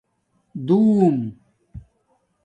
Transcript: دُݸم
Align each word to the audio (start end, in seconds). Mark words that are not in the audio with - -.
دُݸم 0.67 1.13